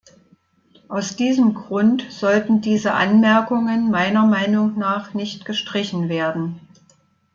[0.89, 6.59] Aus diesem Grund sollten diese Anmerkungen meiner Meinung nach nicht gestrichen werden.